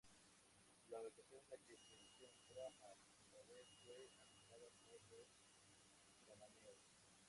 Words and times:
La 0.89 0.99
ubicación 0.99 1.43
en 1.43 1.49
la 1.51 1.57
que 1.57 1.77
se 1.77 1.93
encuentra 1.93 2.65
al-Khader 2.89 4.09
fue 4.17 4.21
habitada 4.25 4.67
por 4.87 4.99
los 5.11 5.27
cananeos. 6.25 6.79